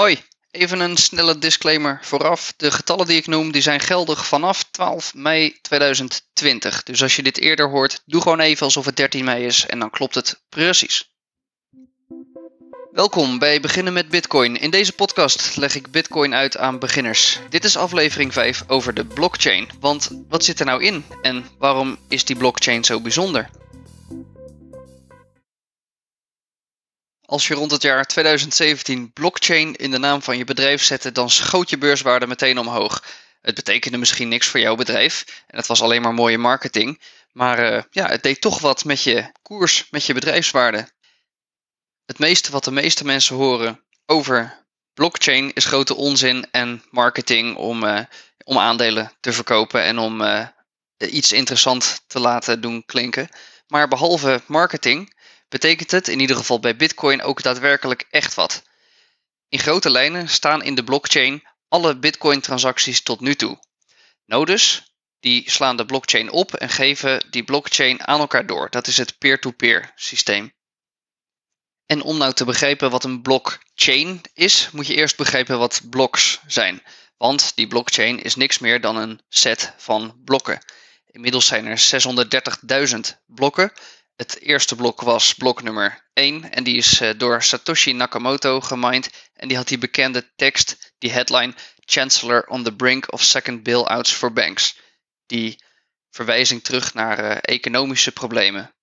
Hoi, 0.00 0.22
even 0.50 0.80
een 0.80 0.96
snelle 0.96 1.38
disclaimer 1.38 1.98
vooraf. 2.02 2.52
De 2.56 2.70
getallen 2.70 3.06
die 3.06 3.16
ik 3.16 3.26
noem 3.26 3.52
die 3.52 3.62
zijn 3.62 3.80
geldig 3.80 4.26
vanaf 4.26 4.64
12 4.70 5.14
mei 5.14 5.58
2020. 5.62 6.82
Dus 6.82 7.02
als 7.02 7.16
je 7.16 7.22
dit 7.22 7.38
eerder 7.38 7.68
hoort, 7.68 8.02
doe 8.06 8.22
gewoon 8.22 8.40
even 8.40 8.64
alsof 8.64 8.84
het 8.84 8.96
13 8.96 9.24
mei 9.24 9.44
is 9.44 9.66
en 9.66 9.78
dan 9.78 9.90
klopt 9.90 10.14
het 10.14 10.42
precies. 10.48 11.10
Welkom 12.92 13.38
bij 13.38 13.60
Beginnen 13.60 13.92
met 13.92 14.08
Bitcoin. 14.08 14.56
In 14.56 14.70
deze 14.70 14.92
podcast 14.92 15.56
leg 15.56 15.74
ik 15.74 15.90
Bitcoin 15.90 16.34
uit 16.34 16.56
aan 16.56 16.78
beginners. 16.78 17.38
Dit 17.50 17.64
is 17.64 17.76
aflevering 17.76 18.32
5 18.32 18.64
over 18.66 18.94
de 18.94 19.04
blockchain. 19.04 19.68
Want 19.80 20.10
wat 20.28 20.44
zit 20.44 20.60
er 20.60 20.66
nou 20.66 20.82
in 20.82 21.04
en 21.22 21.46
waarom 21.58 21.98
is 22.08 22.24
die 22.24 22.36
blockchain 22.36 22.84
zo 22.84 23.00
bijzonder? 23.00 23.50
Als 27.30 27.48
je 27.48 27.54
rond 27.54 27.70
het 27.70 27.82
jaar 27.82 28.06
2017 28.06 29.12
blockchain 29.12 29.76
in 29.76 29.90
de 29.90 29.98
naam 29.98 30.22
van 30.22 30.38
je 30.38 30.44
bedrijf 30.44 30.82
zette, 30.82 31.12
dan 31.12 31.30
schoot 31.30 31.70
je 31.70 31.78
beurswaarde 31.78 32.26
meteen 32.26 32.58
omhoog. 32.58 33.04
Het 33.40 33.54
betekende 33.54 33.98
misschien 33.98 34.28
niks 34.28 34.46
voor 34.46 34.60
jouw 34.60 34.74
bedrijf 34.74 35.42
en 35.46 35.56
het 35.56 35.66
was 35.66 35.82
alleen 35.82 36.02
maar 36.02 36.14
mooie 36.14 36.38
marketing, 36.38 37.00
maar 37.32 37.72
uh, 37.72 37.82
ja, 37.90 38.06
het 38.06 38.22
deed 38.22 38.40
toch 38.40 38.58
wat 38.60 38.84
met 38.84 39.02
je 39.02 39.32
koers, 39.42 39.86
met 39.90 40.06
je 40.06 40.14
bedrijfswaarde. 40.14 40.88
Het 42.06 42.18
meeste 42.18 42.50
wat 42.50 42.64
de 42.64 42.70
meeste 42.70 43.04
mensen 43.04 43.36
horen 43.36 43.84
over 44.06 44.64
blockchain 44.94 45.52
is 45.54 45.64
grote 45.64 45.94
onzin 45.94 46.46
en 46.50 46.82
marketing 46.90 47.56
om, 47.56 47.84
uh, 47.84 48.00
om 48.44 48.58
aandelen 48.58 49.12
te 49.20 49.32
verkopen 49.32 49.82
en 49.82 49.98
om 49.98 50.20
uh, 50.20 50.46
iets 50.98 51.32
interessant 51.32 52.02
te 52.06 52.20
laten 52.20 52.60
doen 52.60 52.84
klinken. 52.86 53.28
Maar 53.66 53.88
behalve 53.88 54.42
marketing 54.46 55.18
betekent 55.50 55.90
het 55.90 56.08
in 56.08 56.20
ieder 56.20 56.36
geval 56.36 56.60
bij 56.60 56.76
Bitcoin 56.76 57.22
ook 57.22 57.42
daadwerkelijk 57.42 58.06
echt 58.10 58.34
wat. 58.34 58.62
In 59.48 59.58
grote 59.58 59.90
lijnen 59.90 60.28
staan 60.28 60.62
in 60.62 60.74
de 60.74 60.84
blockchain 60.84 61.42
alle 61.68 61.98
Bitcoin-transacties 61.98 63.02
tot 63.02 63.20
nu 63.20 63.34
toe. 63.34 63.58
Nodes 64.24 64.92
die 65.20 65.50
slaan 65.50 65.76
de 65.76 65.86
blockchain 65.86 66.30
op 66.30 66.54
en 66.54 66.68
geven 66.68 67.26
die 67.30 67.44
blockchain 67.44 68.06
aan 68.06 68.20
elkaar 68.20 68.46
door. 68.46 68.70
Dat 68.70 68.86
is 68.86 68.96
het 68.96 69.18
peer-to-peer 69.18 69.92
systeem. 69.94 70.52
En 71.86 72.02
om 72.02 72.18
nou 72.18 72.32
te 72.32 72.44
begrijpen 72.44 72.90
wat 72.90 73.04
een 73.04 73.22
blockchain 73.22 74.20
is, 74.34 74.68
moet 74.72 74.86
je 74.86 74.94
eerst 74.94 75.16
begrijpen 75.16 75.58
wat 75.58 75.80
blocks 75.90 76.40
zijn. 76.46 76.82
Want 77.16 77.52
die 77.54 77.66
blockchain 77.66 78.22
is 78.22 78.34
niks 78.34 78.58
meer 78.58 78.80
dan 78.80 78.96
een 78.96 79.20
set 79.28 79.74
van 79.76 80.20
blokken. 80.24 80.64
Inmiddels 81.06 81.46
zijn 81.46 81.66
er 81.66 81.78
630.000 82.94 83.00
blokken 83.26 83.72
het 84.20 84.40
eerste 84.40 84.76
blok 84.76 85.00
was 85.00 85.34
blok 85.34 85.62
nummer 85.62 86.10
1 86.12 86.52
en 86.52 86.64
die 86.64 86.76
is 86.76 87.00
eh, 87.00 87.10
door 87.16 87.42
Satoshi 87.42 87.92
Nakamoto 87.92 88.60
gemined 88.60 89.10
en 89.32 89.48
die 89.48 89.56
had 89.56 89.68
die 89.68 89.78
bekende 89.78 90.32
tekst, 90.36 90.92
die 90.98 91.10
headline 91.10 91.54
Chancellor 91.84 92.46
on 92.46 92.62
the 92.64 92.72
brink 92.72 93.12
of 93.12 93.22
second 93.22 93.62
bailouts 93.62 94.12
for 94.12 94.32
banks. 94.32 94.78
Die 95.26 95.62
verwijzing 96.10 96.62
terug 96.62 96.94
naar 96.94 97.24
uh, 97.24 97.36
economische 97.40 98.12
problemen. 98.12 98.74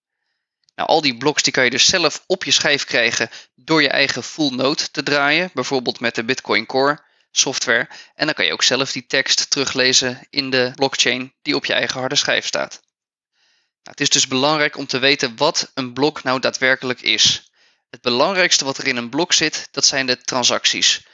Nou, 0.76 0.90
al 0.90 1.02
die 1.02 1.18
bloks 1.18 1.44
die 1.44 1.54
kan 1.54 1.64
je 1.64 1.70
dus 1.70 1.86
zelf 1.86 2.24
op 2.28 2.44
je 2.44 2.52
schijf 2.52 2.84
krijgen 2.84 3.30
door 3.56 3.82
je 3.82 3.90
eigen 3.90 4.24
full 4.24 4.56
node 4.56 4.92
te 4.92 5.04
draaien, 5.04 5.50
bijvoorbeeld 5.54 6.00
met 6.00 6.16
de 6.16 6.24
Bitcoin 6.24 6.66
Core 6.66 7.04
software. 7.32 7.90
En 8.16 8.26
dan 8.26 8.36
kan 8.36 8.46
je 8.46 8.54
ook 8.54 8.64
zelf 8.64 8.92
die 8.92 9.06
tekst 9.06 9.50
teruglezen 9.50 10.28
in 10.30 10.50
de 10.50 10.72
blockchain 10.76 11.34
die 11.42 11.56
op 11.56 11.66
je 11.66 11.74
eigen 11.74 12.00
harde 12.00 12.16
schijf 12.16 12.46
staat. 12.46 12.86
Nou, 13.88 14.00
het 14.00 14.08
is 14.08 14.22
dus 14.22 14.28
belangrijk 14.28 14.78
om 14.78 14.88
te 14.88 15.00
weten 15.00 15.36
wat 15.36 15.72
een 15.74 15.94
blok 15.94 16.24
nou 16.24 16.40
daadwerkelijk 16.40 17.02
is. 17.02 17.52
Het 17.90 18.02
belangrijkste 18.02 18.66
wat 18.66 18.78
er 18.78 18.88
in 18.88 18.98
een 18.98 19.10
blok 19.10 19.34
zit, 19.34 19.68
dat 19.72 19.86
zijn 19.86 20.06
de 20.06 20.18
transacties. 20.18 21.06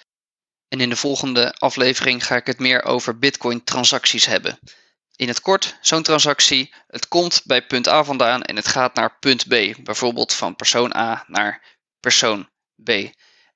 En 0.68 0.82
in 0.82 0.90
de 0.90 0.96
volgende 0.96 1.54
aflevering 1.54 2.26
ga 2.26 2.36
ik 2.36 2.46
het 2.46 2.60
meer 2.60 2.84
over 2.84 3.18
Bitcoin 3.20 3.64
transacties 3.64 4.26
hebben. 4.26 4.60
In 5.16 5.28
het 5.28 5.42
kort, 5.42 5.78
zo'n 5.82 6.04
transactie, 6.04 6.74
het 6.88 7.08
komt 7.08 7.42
bij 7.44 7.66
punt 7.66 7.88
A 7.88 8.04
vandaan 8.04 8.44
en 8.44 8.56
het 8.56 8.68
gaat 8.68 8.96
naar 8.96 9.18
punt 9.20 9.48
B, 9.48 9.84
bijvoorbeeld 9.84 10.34
van 10.34 10.56
persoon 10.56 10.96
A 10.96 11.24
naar 11.28 11.78
persoon 12.00 12.50
B. 12.84 12.90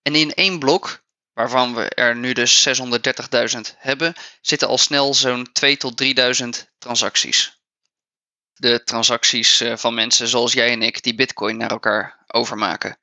En 0.02 0.16
in 0.16 0.34
één 0.34 0.60
blok, 0.60 1.04
waarvan 1.34 1.76
we 1.76 1.90
er 1.90 2.16
nu 2.16 2.34
dus 2.34 2.68
630.000 2.68 3.60
hebben, 3.78 4.14
zitten 4.42 4.68
al 4.68 4.78
snel 4.78 5.14
zo'n 5.14 5.52
2 5.52 5.78
tot 5.78 5.98
3000 5.98 6.72
transacties 6.78 7.57
de 8.58 8.84
transacties 8.84 9.62
eh, 9.62 9.78
van 9.78 9.94
mensen 9.94 10.28
zoals 10.28 10.54
jij 10.54 10.72
en 10.72 10.82
ik 10.82 11.04
die 11.04 11.16
Bitcoin 11.16 11.58
naar 11.58 11.72
elkaar 11.72 12.24
overmaken. 12.28 12.98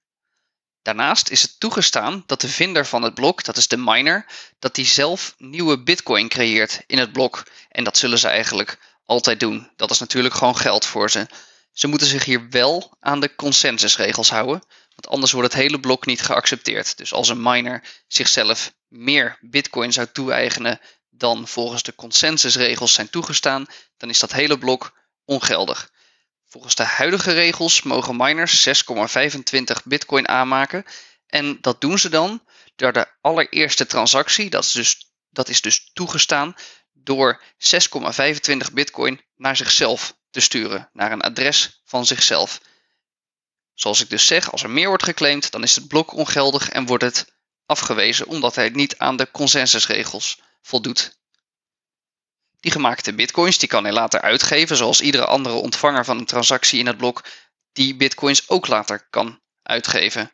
Daarnaast 0.82 1.28
is 1.28 1.42
het 1.42 1.60
toegestaan 1.60 2.22
dat 2.26 2.40
de 2.40 2.48
vinder 2.48 2.86
van 2.86 3.02
het 3.02 3.14
blok, 3.14 3.44
dat 3.44 3.56
is 3.56 3.68
de 3.68 3.76
miner, 3.76 4.26
dat 4.58 4.74
die 4.74 4.86
zelf 4.86 5.34
nieuwe 5.38 5.82
Bitcoin 5.82 6.28
creëert 6.28 6.82
in 6.86 6.98
het 6.98 7.12
blok. 7.12 7.42
En 7.68 7.84
dat 7.84 7.96
zullen 7.96 8.18
ze 8.18 8.28
eigenlijk 8.28 8.78
altijd 9.04 9.40
doen. 9.40 9.70
Dat 9.76 9.90
is 9.90 9.98
natuurlijk 9.98 10.34
gewoon 10.34 10.56
geld 10.56 10.84
voor 10.84 11.10
ze. 11.10 11.26
Ze 11.72 11.86
moeten 11.86 12.06
zich 12.06 12.24
hier 12.24 12.48
wel 12.50 12.96
aan 13.00 13.20
de 13.20 13.34
consensusregels 13.34 14.30
houden, 14.30 14.62
want 14.88 15.08
anders 15.08 15.32
wordt 15.32 15.52
het 15.52 15.62
hele 15.62 15.80
blok 15.80 16.06
niet 16.06 16.22
geaccepteerd. 16.22 16.96
Dus 16.96 17.12
als 17.12 17.28
een 17.28 17.42
miner 17.42 17.82
zichzelf 18.08 18.72
meer 18.88 19.38
Bitcoin 19.40 19.92
zou 19.92 20.06
toe-eigenen 20.12 20.80
dan 21.10 21.48
volgens 21.48 21.82
de 21.82 21.94
consensusregels 21.94 22.94
zijn 22.94 23.10
toegestaan, 23.10 23.66
dan 23.96 24.08
is 24.08 24.18
dat 24.18 24.32
hele 24.32 24.58
blok 24.58 24.92
ongeldig. 25.24 25.90
Volgens 26.46 26.74
de 26.74 26.82
huidige 26.82 27.32
regels 27.32 27.82
mogen 27.82 28.16
miners 28.16 28.68
6,25 28.68 29.82
bitcoin 29.84 30.28
aanmaken 30.28 30.84
en 31.26 31.58
dat 31.60 31.80
doen 31.80 31.98
ze 31.98 32.08
dan 32.08 32.42
door 32.76 32.92
de 32.92 33.06
allereerste 33.20 33.86
transactie, 33.86 34.50
dat 34.50 34.64
is 34.64 34.72
dus, 34.72 35.12
dat 35.30 35.48
is 35.48 35.60
dus 35.60 35.90
toegestaan, 35.92 36.54
door 36.92 37.42
6,25 37.58 38.72
bitcoin 38.72 39.20
naar 39.36 39.56
zichzelf 39.56 40.16
te 40.30 40.40
sturen, 40.40 40.90
naar 40.92 41.12
een 41.12 41.20
adres 41.20 41.82
van 41.84 42.06
zichzelf. 42.06 42.60
Zoals 43.74 44.00
ik 44.00 44.10
dus 44.10 44.26
zeg, 44.26 44.52
als 44.52 44.62
er 44.62 44.70
meer 44.70 44.88
wordt 44.88 45.02
geclaimd, 45.02 45.50
dan 45.50 45.62
is 45.62 45.74
het 45.74 45.88
blok 45.88 46.12
ongeldig 46.12 46.68
en 46.68 46.86
wordt 46.86 47.04
het 47.04 47.32
afgewezen 47.66 48.26
omdat 48.26 48.54
hij 48.54 48.68
niet 48.68 48.98
aan 48.98 49.16
de 49.16 49.30
consensusregels 49.30 50.40
voldoet. 50.62 51.18
Die 52.64 52.72
gemaakte 52.72 53.14
bitcoins 53.14 53.58
die 53.58 53.68
kan 53.68 53.84
hij 53.84 53.92
later 53.92 54.20
uitgeven, 54.20 54.76
zoals 54.76 55.00
iedere 55.00 55.24
andere 55.26 55.54
ontvanger 55.54 56.04
van 56.04 56.18
een 56.18 56.24
transactie 56.24 56.78
in 56.78 56.86
het 56.86 56.96
blok 56.96 57.24
die 57.72 57.96
bitcoins 57.96 58.48
ook 58.48 58.66
later 58.66 59.06
kan 59.10 59.40
uitgeven. 59.62 60.32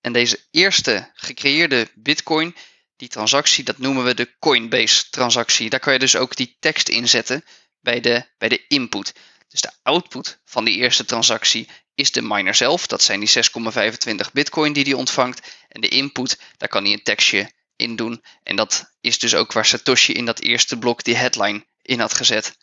En 0.00 0.12
deze 0.12 0.40
eerste 0.50 1.10
gecreëerde 1.14 1.90
bitcoin, 1.94 2.56
die 2.96 3.08
transactie, 3.08 3.64
dat 3.64 3.78
noemen 3.78 4.04
we 4.04 4.14
de 4.14 4.38
Coinbase 4.38 5.10
transactie. 5.10 5.70
Daar 5.70 5.80
kan 5.80 5.92
je 5.92 5.98
dus 5.98 6.16
ook 6.16 6.36
die 6.36 6.56
tekst 6.60 6.88
inzetten 6.88 7.44
bij 7.80 8.00
de, 8.00 8.24
bij 8.38 8.48
de 8.48 8.66
input. 8.66 9.12
Dus 9.48 9.60
de 9.60 9.70
output 9.82 10.38
van 10.44 10.64
die 10.64 10.76
eerste 10.76 11.04
transactie 11.04 11.68
is 11.94 12.12
de 12.12 12.22
miner 12.22 12.54
zelf. 12.54 12.86
Dat 12.86 13.02
zijn 13.02 13.20
die 13.20 13.28
6,25 13.28 14.32
bitcoin 14.32 14.72
die 14.72 14.84
hij 14.84 14.92
ontvangt. 14.92 15.56
En 15.68 15.80
de 15.80 15.88
input, 15.88 16.38
daar 16.56 16.68
kan 16.68 16.84
hij 16.84 16.92
een 16.92 17.02
tekstje 17.02 17.50
in 17.78 17.96
doen. 17.96 18.24
En 18.42 18.56
dat 18.56 18.92
is 19.00 19.18
dus 19.18 19.34
ook 19.34 19.52
waar 19.52 19.66
Satoshi 19.66 20.12
in 20.12 20.24
dat 20.24 20.40
eerste 20.40 20.78
blok 20.78 21.04
die 21.04 21.16
headline 21.16 21.66
in 21.82 22.00
had 22.00 22.14
gezet. 22.14 22.56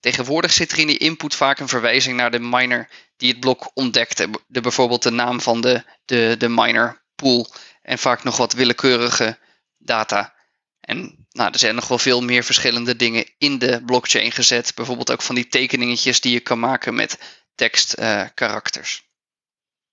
Tegenwoordig 0.00 0.52
zit 0.52 0.72
er 0.72 0.78
in 0.78 0.86
die 0.86 0.98
input 0.98 1.34
vaak 1.34 1.58
een 1.58 1.68
verwijzing 1.68 2.16
naar 2.16 2.30
de 2.30 2.38
miner 2.38 2.88
die 3.16 3.30
het 3.30 3.40
blok 3.40 3.70
ontdekte. 3.74 4.30
De, 4.46 4.60
bijvoorbeeld 4.60 5.02
de 5.02 5.10
naam 5.10 5.40
van 5.40 5.60
de, 5.60 5.84
de, 6.04 6.34
de 6.38 6.48
miner 6.48 7.04
pool 7.14 7.54
en 7.82 7.98
vaak 7.98 8.24
nog 8.24 8.36
wat 8.36 8.52
willekeurige 8.52 9.38
data. 9.78 10.34
En 10.80 11.26
nou, 11.30 11.52
er 11.52 11.58
zijn 11.58 11.74
nog 11.74 11.88
wel 11.88 11.98
veel 11.98 12.22
meer 12.22 12.44
verschillende 12.44 12.96
dingen 12.96 13.32
in 13.38 13.58
de 13.58 13.82
blockchain 13.84 14.32
gezet. 14.32 14.74
Bijvoorbeeld 14.74 15.10
ook 15.10 15.22
van 15.22 15.34
die 15.34 15.48
tekeningetjes 15.48 16.20
die 16.20 16.32
je 16.32 16.40
kan 16.40 16.58
maken 16.58 16.94
met 16.94 17.18
tekstkarakters. 17.54 19.02
Uh, 19.02 19.09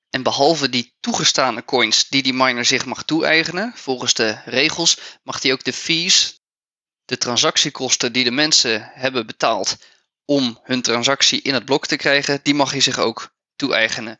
en 0.10 0.24
behalve 0.24 0.70
die 0.70 0.94
toegestane 1.00 1.66
coins 1.66 2.10
die 2.10 2.24
die 2.24 2.34
miner 2.34 2.66
zich 2.66 2.86
mag 2.86 3.04
toe-eigenen, 3.04 3.72
volgens 3.76 4.14
de 4.14 4.40
regels, 4.46 4.98
mag 5.24 5.42
hij 5.42 5.52
ook 5.52 5.64
de 5.64 5.74
fees, 5.74 6.40
de 7.06 7.18
transactiekosten 7.18 8.14
die 8.14 8.24
de 8.24 8.32
mensen 8.32 8.92
hebben 8.94 9.26
betaald 9.26 9.78
om 10.26 10.60
hun 10.64 10.82
transactie 10.82 11.42
in 11.42 11.54
het 11.54 11.66
blok 11.66 11.88
te 11.88 11.96
krijgen, 11.96 12.40
die 12.44 12.54
mag 12.54 12.72
hij 12.72 12.82
zich 12.82 12.98
ook 12.98 13.34
toe-eigenen. 13.56 14.20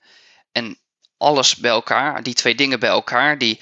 En 0.52 0.80
alles 1.18 1.56
bij 1.56 1.72
elkaar, 1.72 2.24
die 2.24 2.34
twee 2.34 2.56
dingen 2.56 2.80
bij 2.80 2.90
elkaar, 2.90 3.38
die, 3.38 3.60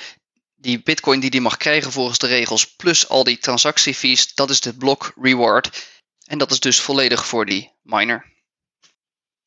die 0.56 0.84
bitcoin 0.84 1.20
die 1.20 1.30
hij 1.30 1.40
mag 1.40 1.58
krijgen 1.58 1.92
volgens 1.92 2.18
de 2.18 2.28
regels, 2.28 2.76
plus 2.76 3.10
al 3.10 3.24
die 3.24 3.38
transactiefees, 3.38 4.34
dat 4.34 4.50
is 4.50 4.60
de 4.60 4.76
blok 4.76 5.14
reward. 5.22 5.88
En 6.26 6.38
dat 6.38 6.52
is 6.52 6.60
dus 6.60 6.80
volledig 6.80 7.28
voor 7.28 7.46
die 7.46 7.72
miner. 7.82 8.35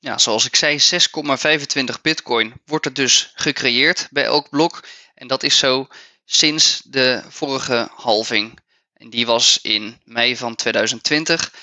Ja, 0.01 0.19
zoals 0.19 0.47
ik 0.47 0.57
zei, 0.57 0.79
6,25 0.81 2.01
bitcoin 2.03 2.61
wordt 2.65 2.87
er 2.87 2.95
dus 2.95 3.31
gecreëerd 3.35 4.09
bij 4.11 4.25
elk 4.25 4.49
blok. 4.51 4.85
En 5.15 5.27
dat 5.27 5.43
is 5.43 5.59
zo 5.59 5.87
sinds 6.25 6.83
de 6.85 7.23
vorige 7.29 7.89
halving. 7.95 8.59
En 8.95 9.11
die 9.11 9.27
was 9.27 9.59
in 9.63 10.01
mei 10.05 10.37
van 10.37 10.55
2020. 10.55 11.55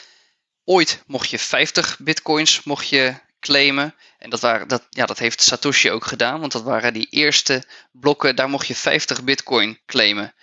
Ooit 0.63 1.03
mocht 1.07 1.29
je 1.29 1.39
50 1.39 1.99
bitcoins 1.99 2.63
mocht 2.63 2.89
je 2.89 3.15
claimen. 3.39 3.95
En 4.17 4.29
dat, 4.29 4.39
waren, 4.39 4.67
dat, 4.67 4.87
ja, 4.89 5.05
dat 5.05 5.19
heeft 5.19 5.41
Satoshi 5.41 5.91
ook 5.91 6.05
gedaan, 6.05 6.39
want 6.39 6.51
dat 6.51 6.63
waren 6.63 6.93
die 6.93 7.07
eerste 7.09 7.63
blokken, 7.91 8.35
daar 8.35 8.49
mocht 8.49 8.67
je 8.67 8.75
50 8.75 9.23
bitcoin 9.23 9.79
claimen. 9.85 10.35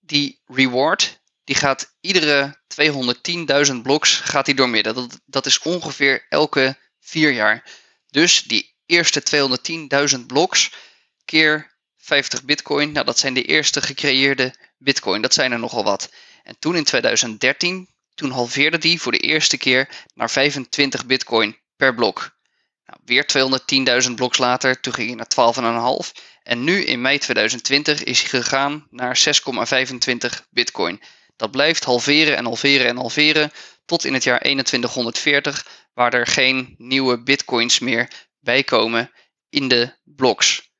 Die 0.00 0.40
reward, 0.46 1.20
die 1.44 1.54
gaat 1.54 1.96
iedere 2.00 2.60
210.000 3.68 3.74
bloks 3.82 4.14
gaat 4.14 4.44
die 4.44 4.54
doormidden. 4.54 4.94
Dat, 4.94 5.20
dat 5.24 5.46
is 5.46 5.58
ongeveer 5.58 6.26
elke 6.28 6.76
vier 7.12 7.30
jaar. 7.32 7.64
Dus 8.10 8.42
die 8.42 8.74
eerste 8.86 9.22
210.000 10.18 10.26
bloks 10.26 10.70
keer 11.24 11.70
50 11.96 12.44
bitcoin, 12.44 12.92
nou 12.92 13.06
dat 13.06 13.18
zijn 13.18 13.34
de 13.34 13.42
eerste 13.44 13.82
gecreëerde 13.82 14.54
bitcoin. 14.78 15.22
Dat 15.22 15.34
zijn 15.34 15.52
er 15.52 15.58
nogal 15.58 15.84
wat. 15.84 16.12
En 16.42 16.56
toen 16.58 16.76
in 16.76 16.84
2013, 16.84 17.88
toen 18.14 18.30
halveerde 18.30 18.78
die 18.78 19.00
voor 19.00 19.12
de 19.12 19.18
eerste 19.18 19.56
keer 19.56 19.88
naar 20.14 20.30
25 20.30 21.06
bitcoin 21.06 21.58
per 21.76 21.94
blok. 21.94 22.36
Nou, 22.86 22.98
weer 23.04 23.24
210.000 24.08 24.14
bloks 24.14 24.38
later, 24.38 24.80
toen 24.80 24.94
ging 24.94 25.06
hij 25.08 25.16
naar 25.16 26.04
12,5. 26.04 26.10
En 26.42 26.64
nu 26.64 26.84
in 26.84 27.00
mei 27.00 27.18
2020 27.18 28.02
is 28.02 28.20
hij 28.20 28.28
gegaan 28.28 28.86
naar 28.90 29.18
6,25 29.18 30.48
bitcoin. 30.50 31.02
Dat 31.36 31.50
blijft 31.50 31.84
halveren 31.84 32.36
en 32.36 32.44
halveren 32.44 32.86
en 32.86 32.96
halveren 32.96 33.52
tot 33.84 34.04
in 34.04 34.14
het 34.14 34.24
jaar 34.24 34.40
2140, 34.40 35.66
waar 35.94 36.14
er 36.14 36.26
geen 36.26 36.74
nieuwe 36.78 37.22
bitcoins 37.22 37.78
meer 37.78 38.10
bij 38.40 38.62
komen 38.62 39.10
in 39.48 39.68
de 39.68 39.96
bloks. 40.04 40.70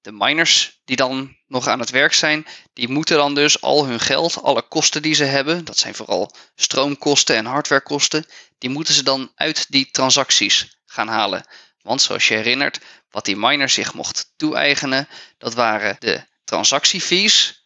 De 0.00 0.12
miners 0.12 0.80
die 0.84 0.96
dan 0.96 1.36
nog 1.46 1.66
aan 1.66 1.80
het 1.80 1.90
werk 1.90 2.12
zijn, 2.12 2.46
die 2.72 2.88
moeten 2.88 3.16
dan 3.16 3.34
dus 3.34 3.60
al 3.60 3.86
hun 3.86 4.00
geld, 4.00 4.42
alle 4.42 4.62
kosten 4.62 5.02
die 5.02 5.14
ze 5.14 5.24
hebben, 5.24 5.64
dat 5.64 5.78
zijn 5.78 5.94
vooral 5.94 6.34
stroomkosten 6.54 7.36
en 7.36 7.44
hardwarekosten, 7.44 8.26
die 8.58 8.70
moeten 8.70 8.94
ze 8.94 9.02
dan 9.02 9.32
uit 9.34 9.66
die 9.68 9.90
transacties 9.90 10.80
gaan 10.86 11.08
halen. 11.08 11.46
Want 11.82 12.02
zoals 12.02 12.28
je 12.28 12.34
herinnert, 12.34 12.80
wat 13.10 13.24
die 13.24 13.36
miner 13.36 13.68
zich 13.68 13.94
mocht 13.94 14.32
toe-eigenen, 14.36 15.08
dat 15.38 15.54
waren 15.54 15.96
de 15.98 16.26
transactiefees 16.44 17.62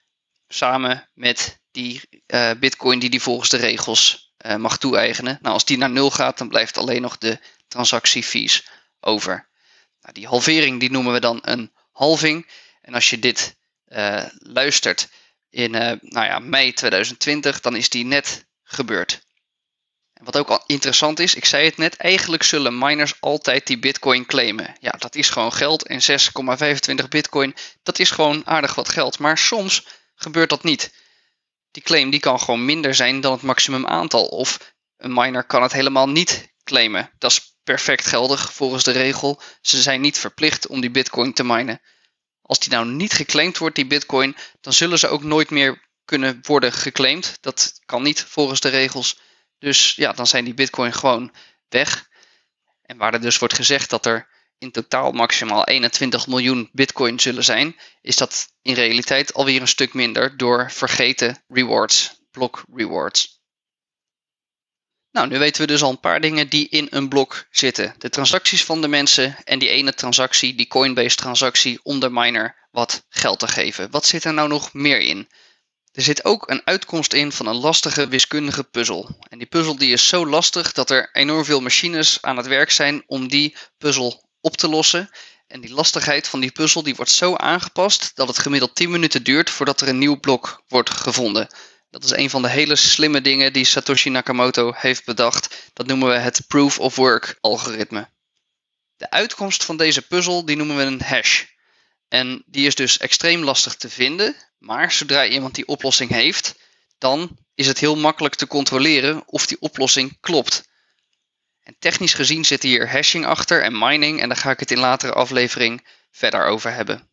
samen 0.48 1.10
met 1.14 1.60
die 1.70 2.00
uh, 2.26 2.50
bitcoin 2.60 2.98
die 2.98 3.10
die 3.10 3.22
volgens 3.22 3.48
de 3.48 3.56
regels 3.56 4.31
uh, 4.42 4.56
mag 4.56 4.78
toe-eigenen. 4.78 5.38
Nou, 5.40 5.54
als 5.54 5.64
die 5.64 5.78
naar 5.78 5.90
nul 5.90 6.10
gaat, 6.10 6.38
dan 6.38 6.48
blijft 6.48 6.76
alleen 6.76 7.02
nog 7.02 7.18
de 7.18 7.38
transactiefees 7.68 8.68
over. 9.00 9.48
Nou, 10.00 10.14
die 10.14 10.26
halvering 10.26 10.80
die 10.80 10.90
noemen 10.90 11.12
we 11.12 11.20
dan 11.20 11.38
een 11.42 11.72
halving. 11.92 12.50
En 12.80 12.94
als 12.94 13.10
je 13.10 13.18
dit 13.18 13.56
uh, 13.88 14.24
luistert 14.38 15.08
in 15.50 15.74
uh, 15.74 15.80
nou 16.00 16.26
ja, 16.26 16.38
mei 16.38 16.72
2020, 16.72 17.60
dan 17.60 17.76
is 17.76 17.88
die 17.88 18.04
net 18.04 18.46
gebeurd. 18.62 19.26
En 20.12 20.24
wat 20.24 20.36
ook 20.36 20.48
al 20.48 20.64
interessant 20.66 21.18
is, 21.18 21.34
ik 21.34 21.44
zei 21.44 21.64
het 21.64 21.76
net, 21.76 21.96
eigenlijk 21.96 22.42
zullen 22.42 22.78
miners 22.78 23.20
altijd 23.20 23.66
die 23.66 23.78
bitcoin 23.78 24.26
claimen. 24.26 24.76
Ja, 24.80 24.90
dat 24.90 25.14
is 25.14 25.30
gewoon 25.30 25.52
geld 25.52 25.86
en 25.86 26.00
6,25 27.02 27.08
bitcoin, 27.08 27.54
dat 27.82 27.98
is 27.98 28.10
gewoon 28.10 28.46
aardig 28.46 28.74
wat 28.74 28.88
geld. 28.88 29.18
Maar 29.18 29.38
soms 29.38 29.86
gebeurt 30.14 30.48
dat 30.48 30.62
niet. 30.62 30.92
Die 31.72 31.82
claim 31.82 32.10
die 32.10 32.20
kan 32.20 32.40
gewoon 32.40 32.64
minder 32.64 32.94
zijn 32.94 33.20
dan 33.20 33.32
het 33.32 33.42
maximum 33.42 33.86
aantal. 33.86 34.26
Of 34.26 34.74
een 34.96 35.12
miner 35.12 35.44
kan 35.44 35.62
het 35.62 35.72
helemaal 35.72 36.08
niet 36.08 36.52
claimen. 36.64 37.10
Dat 37.18 37.30
is 37.30 37.56
perfect 37.64 38.06
geldig 38.06 38.52
volgens 38.52 38.84
de 38.84 38.90
regel. 38.90 39.40
Ze 39.60 39.82
zijn 39.82 40.00
niet 40.00 40.18
verplicht 40.18 40.66
om 40.66 40.80
die 40.80 40.90
bitcoin 40.90 41.32
te 41.32 41.44
minen. 41.44 41.80
Als 42.42 42.58
die 42.58 42.70
nou 42.70 42.86
niet 42.86 43.12
geclaimd 43.12 43.58
wordt, 43.58 43.76
die 43.76 43.86
bitcoin, 43.86 44.36
dan 44.60 44.72
zullen 44.72 44.98
ze 44.98 45.08
ook 45.08 45.22
nooit 45.22 45.50
meer 45.50 45.90
kunnen 46.04 46.38
worden 46.42 46.72
geclaimd. 46.72 47.38
Dat 47.40 47.80
kan 47.86 48.02
niet 48.02 48.22
volgens 48.22 48.60
de 48.60 48.68
regels. 48.68 49.20
Dus 49.58 49.94
ja, 49.94 50.12
dan 50.12 50.26
zijn 50.26 50.44
die 50.44 50.54
bitcoin 50.54 50.92
gewoon 50.92 51.34
weg. 51.68 52.08
En 52.82 52.96
waar 52.96 53.14
er 53.14 53.20
dus 53.20 53.38
wordt 53.38 53.54
gezegd 53.54 53.90
dat 53.90 54.06
er 54.06 54.28
in 54.62 54.70
totaal 54.70 55.12
maximaal 55.12 55.64
21 55.64 56.26
miljoen 56.26 56.68
bitcoin 56.72 57.20
zullen 57.20 57.44
zijn, 57.44 57.76
is 58.02 58.16
dat 58.16 58.48
in 58.62 58.74
realiteit 58.74 59.34
alweer 59.34 59.60
een 59.60 59.68
stuk 59.68 59.94
minder 59.94 60.36
door 60.36 60.70
vergeten 60.70 61.42
rewards, 61.48 62.20
blok 62.30 62.64
rewards. 62.74 63.40
Nou, 65.10 65.28
nu 65.28 65.38
weten 65.38 65.60
we 65.60 65.66
dus 65.66 65.82
al 65.82 65.90
een 65.90 66.00
paar 66.00 66.20
dingen 66.20 66.48
die 66.48 66.68
in 66.68 66.86
een 66.90 67.08
blok 67.08 67.46
zitten. 67.50 67.94
De 67.98 68.08
transacties 68.08 68.64
van 68.64 68.80
de 68.80 68.88
mensen 68.88 69.36
en 69.44 69.58
die 69.58 69.68
ene 69.68 69.94
transactie, 69.94 70.54
die 70.54 70.66
Coinbase 70.66 71.16
transactie, 71.16 71.80
om 71.82 72.00
de 72.00 72.10
miner 72.10 72.68
wat 72.70 73.06
geld 73.08 73.38
te 73.38 73.48
geven. 73.48 73.90
Wat 73.90 74.06
zit 74.06 74.24
er 74.24 74.34
nou 74.34 74.48
nog 74.48 74.72
meer 74.72 75.00
in? 75.00 75.28
Er 75.92 76.02
zit 76.02 76.24
ook 76.24 76.50
een 76.50 76.62
uitkomst 76.64 77.12
in 77.12 77.32
van 77.32 77.46
een 77.46 77.56
lastige 77.56 78.08
wiskundige 78.08 78.64
puzzel. 78.64 79.16
En 79.28 79.38
die 79.38 79.46
puzzel 79.46 79.76
die 79.76 79.92
is 79.92 80.08
zo 80.08 80.26
lastig 80.26 80.72
dat 80.72 80.90
er 80.90 81.10
enorm 81.12 81.44
veel 81.44 81.60
machines 81.60 82.22
aan 82.22 82.36
het 82.36 82.46
werk 82.46 82.70
zijn 82.70 83.02
om 83.06 83.28
die 83.28 83.56
puzzel 83.78 84.30
op 84.42 84.56
te 84.56 84.68
lossen. 84.68 85.10
En 85.46 85.60
die 85.60 85.72
lastigheid 85.72 86.28
van 86.28 86.40
die 86.40 86.50
puzzel 86.50 86.82
die 86.82 86.94
wordt 86.94 87.10
zo 87.10 87.36
aangepast 87.36 88.10
dat 88.14 88.28
het 88.28 88.38
gemiddeld 88.38 88.74
10 88.74 88.90
minuten 88.90 89.22
duurt 89.22 89.50
voordat 89.50 89.80
er 89.80 89.88
een 89.88 89.98
nieuw 89.98 90.20
blok 90.20 90.62
wordt 90.68 90.90
gevonden. 90.90 91.46
Dat 91.90 92.04
is 92.04 92.10
een 92.10 92.30
van 92.30 92.42
de 92.42 92.48
hele 92.48 92.76
slimme 92.76 93.20
dingen 93.20 93.52
die 93.52 93.64
Satoshi 93.64 94.10
Nakamoto 94.10 94.72
heeft 94.76 95.04
bedacht. 95.04 95.70
Dat 95.72 95.86
noemen 95.86 96.08
we 96.08 96.14
het 96.14 96.44
proof 96.46 96.78
of 96.78 96.96
work 96.96 97.38
algoritme. 97.40 98.08
De 98.96 99.10
uitkomst 99.10 99.64
van 99.64 99.76
deze 99.76 100.02
puzzel 100.02 100.44
die 100.44 100.56
noemen 100.56 100.76
we 100.76 100.82
een 100.82 101.02
hash. 101.02 101.44
En 102.08 102.42
die 102.46 102.66
is 102.66 102.74
dus 102.74 102.98
extreem 102.98 103.42
lastig 103.42 103.74
te 103.74 103.88
vinden, 103.88 104.36
maar 104.58 104.92
zodra 104.92 105.26
iemand 105.26 105.54
die 105.54 105.66
oplossing 105.66 106.10
heeft, 106.10 106.54
dan 106.98 107.38
is 107.54 107.66
het 107.66 107.78
heel 107.78 107.96
makkelijk 107.96 108.34
te 108.34 108.46
controleren 108.46 109.22
of 109.26 109.46
die 109.46 109.60
oplossing 109.60 110.16
klopt. 110.20 110.68
En 111.62 111.76
technisch 111.78 112.14
gezien 112.14 112.44
zit 112.44 112.62
hier 112.62 112.90
hashing 112.90 113.26
achter 113.26 113.62
en 113.62 113.78
mining 113.78 114.20
en 114.20 114.28
daar 114.28 114.38
ga 114.38 114.50
ik 114.50 114.60
het 114.60 114.70
in 114.70 114.78
latere 114.78 115.12
aflevering 115.12 115.86
verder 116.10 116.44
over 116.44 116.72
hebben. 116.72 117.08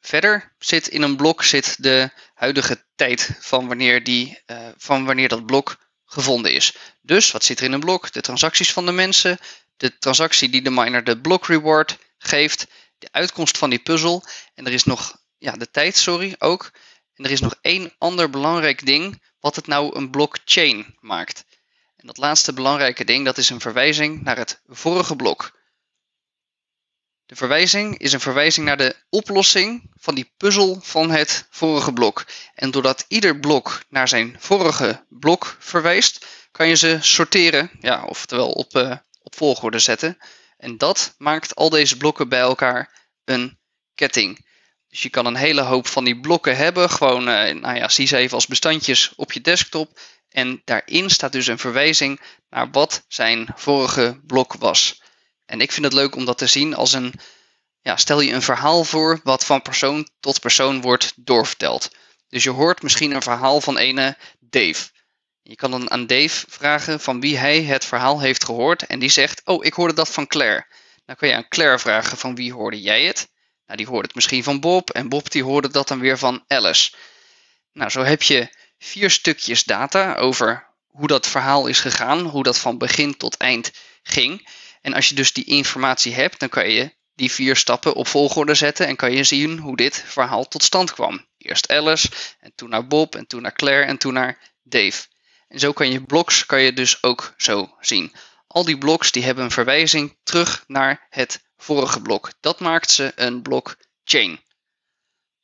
Verder 0.00 0.52
zit 0.58 0.88
in 0.88 1.02
een 1.02 1.16
blok 1.16 1.42
zit 1.42 1.82
de 1.82 2.10
huidige 2.34 2.84
tijd 2.94 3.30
van 3.38 3.66
wanneer, 3.66 4.04
die, 4.04 4.38
uh, 4.46 4.68
van 4.76 5.04
wanneer 5.04 5.28
dat 5.28 5.46
blok 5.46 5.76
gevonden 6.04 6.52
is. 6.52 6.76
Dus 7.00 7.30
wat 7.30 7.44
zit 7.44 7.58
er 7.58 7.64
in 7.64 7.72
een 7.72 7.80
blok? 7.80 8.12
De 8.12 8.20
transacties 8.20 8.72
van 8.72 8.86
de 8.86 8.92
mensen, 8.92 9.38
de 9.76 9.98
transactie 9.98 10.48
die 10.48 10.62
de 10.62 10.70
miner 10.70 11.04
de 11.04 11.20
block 11.20 11.46
reward 11.46 11.98
geeft, 12.18 12.66
de 12.98 13.08
uitkomst 13.10 13.58
van 13.58 13.70
die 13.70 13.78
puzzel 13.78 14.24
en 14.54 14.66
er 14.66 14.72
is 14.72 14.84
nog 14.84 15.16
ja, 15.38 15.52
de 15.52 15.70
tijd, 15.70 15.96
sorry, 15.96 16.34
ook. 16.38 16.70
En 17.14 17.24
er 17.24 17.30
is 17.30 17.40
nog 17.40 17.54
één 17.60 17.94
ander 17.98 18.30
belangrijk 18.30 18.86
ding 18.86 19.22
wat 19.40 19.56
het 19.56 19.66
nou 19.66 19.96
een 19.96 20.10
blockchain 20.10 20.96
maakt. 21.00 21.44
En 22.04 22.10
dat 22.10 22.18
laatste 22.18 22.52
belangrijke 22.52 23.04
ding, 23.04 23.24
dat 23.24 23.38
is 23.38 23.50
een 23.50 23.60
verwijzing 23.60 24.22
naar 24.22 24.36
het 24.36 24.60
vorige 24.66 25.16
blok. 25.16 25.58
De 27.26 27.36
verwijzing 27.36 27.98
is 27.98 28.12
een 28.12 28.20
verwijzing 28.20 28.66
naar 28.66 28.76
de 28.76 28.96
oplossing 29.10 29.90
van 29.94 30.14
die 30.14 30.32
puzzel 30.36 30.80
van 30.82 31.10
het 31.10 31.46
vorige 31.50 31.92
blok. 31.92 32.26
En 32.54 32.70
doordat 32.70 33.04
ieder 33.08 33.38
blok 33.38 33.82
naar 33.88 34.08
zijn 34.08 34.36
vorige 34.38 35.04
blok 35.08 35.56
verwijst, 35.58 36.26
kan 36.50 36.68
je 36.68 36.74
ze 36.74 36.98
sorteren, 37.00 37.70
ja, 37.80 38.04
oftewel 38.04 38.50
op, 38.50 38.76
uh, 38.76 38.96
op 39.22 39.36
volgorde 39.36 39.78
zetten. 39.78 40.18
En 40.56 40.78
dat 40.78 41.14
maakt 41.18 41.54
al 41.54 41.70
deze 41.70 41.96
blokken 41.96 42.28
bij 42.28 42.40
elkaar 42.40 43.08
een 43.24 43.58
ketting. 43.94 44.46
Dus 44.88 45.02
je 45.02 45.10
kan 45.10 45.26
een 45.26 45.36
hele 45.36 45.62
hoop 45.62 45.86
van 45.86 46.04
die 46.04 46.20
blokken 46.20 46.56
hebben, 46.56 46.90
gewoon, 46.90 47.28
uh, 47.28 47.54
nou 47.54 47.74
ja, 47.74 47.88
zie 47.88 48.06
ze 48.06 48.16
even 48.16 48.34
als 48.34 48.46
bestandjes 48.46 49.12
op 49.16 49.32
je 49.32 49.40
desktop. 49.40 49.98
En 50.34 50.62
daarin 50.64 51.10
staat 51.10 51.32
dus 51.32 51.46
een 51.46 51.58
verwijzing 51.58 52.20
naar 52.50 52.70
wat 52.70 53.04
zijn 53.08 53.48
vorige 53.54 54.20
blok 54.26 54.54
was. 54.54 55.02
En 55.46 55.60
ik 55.60 55.72
vind 55.72 55.84
het 55.84 55.94
leuk 55.94 56.16
om 56.16 56.24
dat 56.24 56.38
te 56.38 56.46
zien 56.46 56.74
als 56.74 56.92
een, 56.92 57.12
ja, 57.80 57.96
stel 57.96 58.20
je 58.20 58.32
een 58.32 58.42
verhaal 58.42 58.84
voor 58.84 59.20
wat 59.22 59.44
van 59.44 59.62
persoon 59.62 60.08
tot 60.20 60.40
persoon 60.40 60.80
wordt 60.80 61.12
doorverteld. 61.16 61.90
Dus 62.28 62.44
je 62.44 62.50
hoort 62.50 62.82
misschien 62.82 63.10
een 63.10 63.22
verhaal 63.22 63.60
van 63.60 63.78
ene 63.78 64.16
Dave. 64.38 64.90
Je 65.42 65.54
kan 65.54 65.70
dan 65.70 65.90
aan 65.90 66.06
Dave 66.06 66.46
vragen 66.48 67.00
van 67.00 67.20
wie 67.20 67.36
hij 67.36 67.62
het 67.62 67.84
verhaal 67.84 68.20
heeft 68.20 68.44
gehoord 68.44 68.86
en 68.86 68.98
die 68.98 69.10
zegt, 69.10 69.40
oh 69.44 69.64
ik 69.64 69.72
hoorde 69.72 69.94
dat 69.94 70.08
van 70.08 70.26
Claire. 70.26 70.66
Dan 71.04 71.16
kan 71.16 71.28
je 71.28 71.34
aan 71.34 71.48
Claire 71.48 71.78
vragen 71.78 72.18
van 72.18 72.34
wie 72.34 72.52
hoorde 72.52 72.80
jij 72.80 73.04
het? 73.04 73.28
Nou 73.66 73.78
die 73.78 73.86
hoorde 73.86 74.06
het 74.06 74.14
misschien 74.14 74.44
van 74.44 74.60
Bob 74.60 74.90
en 74.90 75.08
Bob 75.08 75.30
die 75.30 75.42
hoorde 75.42 75.68
dat 75.70 75.88
dan 75.88 76.00
weer 76.00 76.18
van 76.18 76.44
Alice. 76.46 76.94
Nou 77.72 77.90
zo 77.90 78.02
heb 78.02 78.22
je 78.22 78.62
vier 78.84 79.10
stukjes 79.10 79.64
data 79.64 80.14
over 80.14 80.66
hoe 80.86 81.06
dat 81.06 81.26
verhaal 81.26 81.66
is 81.66 81.80
gegaan, 81.80 82.20
hoe 82.20 82.42
dat 82.42 82.58
van 82.58 82.78
begin 82.78 83.16
tot 83.16 83.36
eind 83.36 83.72
ging. 84.02 84.48
En 84.80 84.94
als 84.94 85.08
je 85.08 85.14
dus 85.14 85.32
die 85.32 85.44
informatie 85.44 86.14
hebt, 86.14 86.40
dan 86.40 86.48
kan 86.48 86.70
je 86.70 86.94
die 87.14 87.30
vier 87.30 87.56
stappen 87.56 87.94
op 87.94 88.06
volgorde 88.06 88.54
zetten 88.54 88.86
en 88.86 88.96
kan 88.96 89.12
je 89.12 89.24
zien 89.24 89.58
hoe 89.58 89.76
dit 89.76 90.04
verhaal 90.06 90.48
tot 90.48 90.62
stand 90.62 90.92
kwam. 90.92 91.26
Eerst 91.38 91.70
Alice, 91.70 92.08
en 92.40 92.52
toen 92.54 92.68
naar 92.68 92.86
Bob, 92.86 93.14
en 93.14 93.26
toen 93.26 93.42
naar 93.42 93.52
Claire, 93.52 93.84
en 93.84 93.98
toen 93.98 94.12
naar 94.12 94.38
Dave. 94.62 95.06
En 95.48 95.58
zo 95.58 95.72
kan 95.72 95.90
je 95.90 96.02
bloks 96.02 96.46
kan 96.46 96.60
je 96.60 96.72
dus 96.72 97.02
ook 97.02 97.34
zo 97.36 97.76
zien. 97.80 98.12
Al 98.46 98.64
die 98.64 98.78
bloks 98.78 99.12
die 99.12 99.24
hebben 99.24 99.44
een 99.44 99.50
verwijzing 99.50 100.16
terug 100.22 100.64
naar 100.66 101.06
het 101.10 101.44
vorige 101.56 102.00
blok. 102.00 102.32
Dat 102.40 102.60
maakt 102.60 102.90
ze 102.90 103.12
een 103.14 103.42
blockchain. 103.42 104.40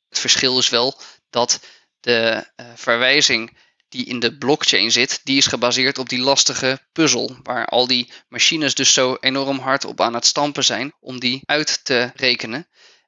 Het 0.09 0.19
verschil 0.19 0.57
is 0.57 0.69
wel 0.69 1.01
dat 1.29 1.59
de 2.01 2.45
uh, 2.55 2.65
verwijzing 2.75 3.57
die 3.89 4.05
in 4.05 4.19
de 4.19 4.37
blockchain 4.37 4.91
zit, 4.91 5.21
die 5.23 5.37
is 5.37 5.47
gebaseerd 5.47 5.97
op 5.97 6.09
die 6.09 6.19
lastige 6.19 6.79
puzzel. 6.91 7.37
Waar 7.43 7.65
al 7.65 7.87
die 7.87 8.11
machines 8.29 8.75
dus 8.75 8.93
zo 8.93 9.17
enorm 9.19 9.59
hard 9.59 9.85
op 9.85 10.01
aan 10.01 10.13
het 10.13 10.25
stampen 10.25 10.63
zijn 10.63 10.93
om 10.99 11.19
die 11.19 11.41
uit 11.45 11.85
te 11.85 12.11
rekenen. 12.15 12.67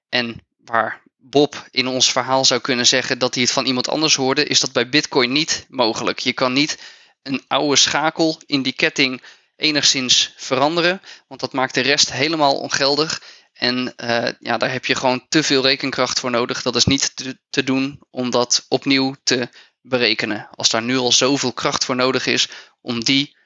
En 0.09 0.41
waar 0.57 1.01
Bob 1.17 1.67
in 1.71 1.87
ons 1.87 2.11
verhaal 2.11 2.45
zou 2.45 2.61
kunnen 2.61 2.87
zeggen 2.87 3.19
dat 3.19 3.33
hij 3.33 3.43
het 3.43 3.51
van 3.51 3.65
iemand 3.65 3.89
anders 3.89 4.15
hoorde, 4.15 4.45
is 4.45 4.59
dat 4.59 4.71
bij 4.71 4.89
Bitcoin 4.89 5.31
niet 5.31 5.65
mogelijk. 5.69 6.19
Je 6.19 6.33
kan 6.33 6.53
niet 6.53 6.77
een 7.21 7.43
oude 7.47 7.75
schakel 7.75 8.41
in 8.45 8.61
die 8.61 8.73
ketting 8.73 9.21
enigszins 9.55 10.33
veranderen, 10.37 11.01
want 11.27 11.39
dat 11.41 11.53
maakt 11.53 11.73
de 11.73 11.81
rest 11.81 12.11
helemaal 12.11 12.59
ongeldig. 12.59 13.21
En 13.53 13.93
uh, 14.03 14.29
ja, 14.39 14.57
daar 14.57 14.71
heb 14.71 14.85
je 14.85 14.95
gewoon 14.95 15.25
te 15.29 15.43
veel 15.43 15.61
rekenkracht 15.61 16.19
voor 16.19 16.31
nodig. 16.31 16.61
Dat 16.61 16.75
is 16.75 16.85
niet 16.85 17.15
te, 17.15 17.39
te, 17.49 17.63
doen 17.63 18.01
om 18.09 18.29
dat 18.29 18.65
opnieuw 18.67 19.15
te 19.23 19.49
berekenen. 19.81 20.47
Als 20.51 20.69
daar 20.69 20.81
nu 20.81 20.97
al 20.97 21.11
zoveel 21.11 21.53
kracht 21.53 21.85
voor 21.85 21.95
nodig 21.95 22.25
is 22.25 22.47
om 22.81 23.03
die, 23.03 23.37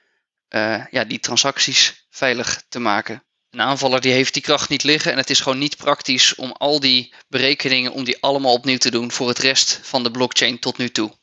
uh, 0.50 0.86
ja, 0.92 1.04
die 1.04 1.20
transacties 1.20 2.08
veilig 2.10 2.64
te 2.70 2.80
maken. 2.80 3.24
Een 3.50 3.62
aanvaller 3.62 4.02
die 4.02 4.12
heeft 4.12 4.34
die 4.34 4.44
kracht 4.44 4.70
niet 4.70 4.84
liggen 4.84 5.12
en 5.12 5.18
het 5.18 5.30
is 5.30 5.40
gewoon 5.40 5.58
niet 5.58 5.78
praktisch 5.78 6.36
om 6.36 6.52
al 6.52 6.80
die 6.80 7.14
berekeningen 7.28 7.92
om 7.92 8.04
die 8.04 8.22
allemaal 8.22 8.54
opnieuw 8.54 8.78
te 8.78 8.92
doen 8.92 9.12
voor 9.12 9.28
het 9.28 9.40
rest 9.40 9.80
van 9.84 10.04
de 10.04 10.12
blockchain 10.12 10.60
tot 10.60 10.78
nu 10.78 10.90
toe. 10.90 11.18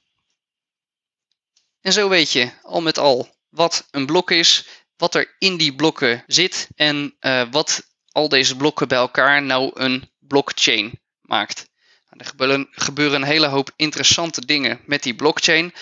En 1.80 1.92
zo 1.92 2.08
weet 2.08 2.32
je 2.32 2.50
al 2.62 2.80
met 2.80 2.98
al 2.98 3.36
wat 3.48 3.86
een 3.90 4.06
blok 4.06 4.30
is, 4.30 4.66
wat 4.96 5.14
er 5.14 5.34
in 5.38 5.56
die 5.56 5.74
blokken 5.74 6.24
zit 6.26 6.68
en 6.74 7.16
uh, 7.20 7.42
wat 7.50 7.93
al 8.14 8.28
deze 8.28 8.56
blokken 8.56 8.88
bij 8.88 8.98
elkaar 8.98 9.42
nou 9.42 9.70
een 9.74 10.10
blockchain 10.18 11.00
maakt. 11.20 11.68
Nou, 12.08 12.16
er 12.18 12.26
gebeuren, 12.26 12.68
gebeuren 12.70 13.22
een 13.22 13.28
hele 13.28 13.46
hoop 13.46 13.70
interessante 13.76 14.46
dingen 14.46 14.80
met 14.86 15.02
die 15.02 15.14
blockchain. 15.14 15.74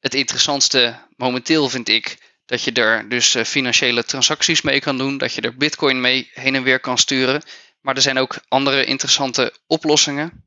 Het 0.00 0.14
interessantste 0.14 0.98
momenteel 1.16 1.68
vind 1.68 1.88
ik 1.88 2.18
dat 2.46 2.62
je 2.62 2.72
er 2.72 3.08
dus 3.08 3.34
eh, 3.34 3.44
financiële 3.44 4.04
transacties 4.04 4.62
mee 4.62 4.80
kan 4.80 4.98
doen, 4.98 5.18
dat 5.18 5.34
je 5.34 5.40
er 5.40 5.56
bitcoin 5.56 6.00
mee 6.00 6.30
heen 6.32 6.54
en 6.54 6.62
weer 6.62 6.80
kan 6.80 6.98
sturen. 6.98 7.42
Maar 7.80 7.96
er 7.96 8.02
zijn 8.02 8.18
ook 8.18 8.36
andere 8.48 8.84
interessante 8.84 9.54
oplossingen. 9.66 10.46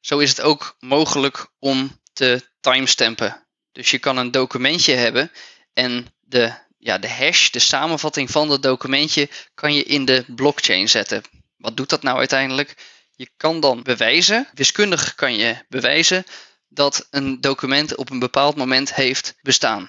Zo 0.00 0.18
is 0.18 0.28
het 0.28 0.40
ook 0.40 0.76
mogelijk 0.80 1.46
om 1.58 2.00
te 2.12 2.48
timestampen. 2.60 3.46
Dus 3.72 3.90
je 3.90 3.98
kan 3.98 4.16
een 4.16 4.30
documentje 4.30 4.94
hebben 4.94 5.30
en 5.72 6.14
de 6.20 6.52
ja, 6.84 6.98
de 6.98 7.08
hash, 7.08 7.50
de 7.50 7.58
samenvatting 7.58 8.30
van 8.30 8.48
dat 8.48 8.62
documentje, 8.62 9.28
kan 9.54 9.74
je 9.74 9.82
in 9.82 10.04
de 10.04 10.24
blockchain 10.26 10.88
zetten. 10.88 11.22
Wat 11.56 11.76
doet 11.76 11.88
dat 11.88 12.02
nou 12.02 12.18
uiteindelijk? 12.18 12.74
Je 13.16 13.28
kan 13.36 13.60
dan 13.60 13.82
bewijzen, 13.82 14.48
wiskundig 14.54 15.14
kan 15.14 15.36
je 15.36 15.56
bewijzen, 15.68 16.24
dat 16.68 17.06
een 17.10 17.40
document 17.40 17.94
op 17.94 18.10
een 18.10 18.18
bepaald 18.18 18.56
moment 18.56 18.94
heeft 18.94 19.34
bestaan. 19.42 19.88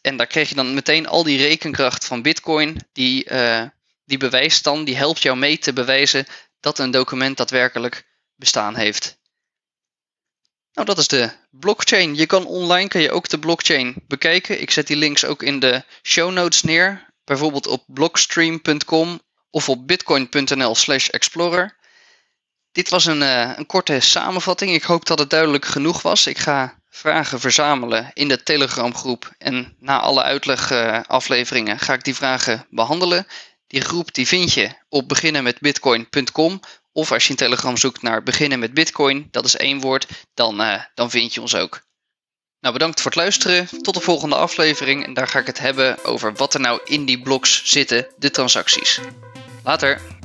En 0.00 0.16
daar 0.16 0.26
krijg 0.26 0.48
je 0.48 0.54
dan 0.54 0.74
meteen 0.74 1.06
al 1.06 1.22
die 1.22 1.38
rekenkracht 1.38 2.04
van 2.04 2.22
Bitcoin, 2.22 2.80
die, 2.92 3.30
uh, 3.30 3.62
die 4.04 4.18
bewijst 4.18 4.64
dan, 4.64 4.84
die 4.84 4.96
helpt 4.96 5.22
jou 5.22 5.36
mee 5.36 5.58
te 5.58 5.72
bewijzen 5.72 6.26
dat 6.60 6.78
een 6.78 6.90
document 6.90 7.36
daadwerkelijk 7.36 8.06
bestaan 8.34 8.76
heeft. 8.76 9.17
Nou, 10.78 10.90
dat 10.90 10.98
is 10.98 11.08
de 11.08 11.30
blockchain. 11.50 12.14
Je 12.14 12.26
kan 12.26 12.46
online 12.46 12.88
kan 12.88 13.00
je 13.00 13.10
ook 13.10 13.28
de 13.28 13.38
blockchain 13.38 13.94
bekijken. 14.06 14.60
Ik 14.60 14.70
zet 14.70 14.86
die 14.86 14.96
links 14.96 15.24
ook 15.24 15.42
in 15.42 15.60
de 15.60 15.82
show 16.02 16.32
notes 16.32 16.62
neer. 16.62 17.06
Bijvoorbeeld 17.24 17.66
op 17.66 17.84
blockstream.com 17.86 19.20
of 19.50 19.68
op 19.68 19.86
bitcoin.nl/slash 19.86 21.08
explorer. 21.08 21.76
Dit 22.72 22.88
was 22.88 23.06
een, 23.06 23.20
uh, 23.20 23.52
een 23.56 23.66
korte 23.66 24.00
samenvatting. 24.00 24.72
Ik 24.72 24.82
hoop 24.82 25.06
dat 25.06 25.18
het 25.18 25.30
duidelijk 25.30 25.64
genoeg 25.64 26.02
was. 26.02 26.26
Ik 26.26 26.38
ga 26.38 26.80
vragen 26.90 27.40
verzamelen 27.40 28.10
in 28.14 28.28
de 28.28 28.42
Telegram 28.42 28.94
groep. 28.94 29.34
En 29.38 29.76
na 29.78 30.00
alle 30.00 30.22
uitlegafleveringen 30.22 31.74
uh, 31.74 31.80
ga 31.80 31.92
ik 31.92 32.04
die 32.04 32.14
vragen 32.14 32.66
behandelen. 32.70 33.26
Die 33.66 33.80
groep 33.80 34.14
die 34.14 34.26
vind 34.26 34.52
je 34.52 34.70
op 34.88 35.08
beginnenmetbitcoin.com 35.08 36.60
of 36.92 37.12
als 37.12 37.24
je 37.24 37.30
in 37.30 37.36
Telegram 37.36 37.76
zoekt 37.76 38.02
naar 38.02 38.22
beginnen 38.22 38.58
met 38.58 38.74
Bitcoin, 38.74 39.28
dat 39.30 39.44
is 39.44 39.56
één 39.56 39.80
woord, 39.80 40.06
dan, 40.34 40.60
uh, 40.60 40.82
dan 40.94 41.10
vind 41.10 41.34
je 41.34 41.40
ons 41.40 41.54
ook. 41.54 41.86
Nou, 42.60 42.72
bedankt 42.72 43.00
voor 43.00 43.10
het 43.10 43.20
luisteren. 43.20 43.68
Tot 43.82 43.94
de 43.94 44.00
volgende 44.00 44.36
aflevering. 44.36 45.04
En 45.04 45.14
daar 45.14 45.28
ga 45.28 45.38
ik 45.38 45.46
het 45.46 45.58
hebben 45.58 46.04
over 46.04 46.34
wat 46.34 46.54
er 46.54 46.60
nou 46.60 46.80
in 46.84 47.04
die 47.04 47.22
blocks 47.22 47.62
zitten, 47.64 48.06
de 48.16 48.30
transacties. 48.30 49.00
Later. 49.64 50.17